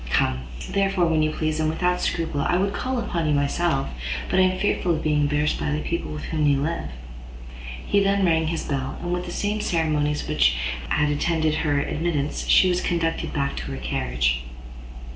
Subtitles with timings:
[0.09, 2.41] Come, therefore, when you please, and without scruple.
[2.41, 3.87] I would call upon you myself,
[4.31, 6.89] but am fearful of being embarrassed by the people with whom you live."
[7.85, 10.55] He then rang his bell, and with the same ceremonies which
[10.89, 14.41] had attended her admittance, she was conducted back to her carriage.